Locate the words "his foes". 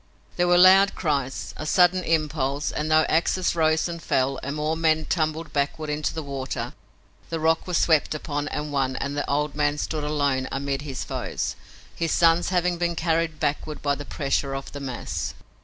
10.81-11.55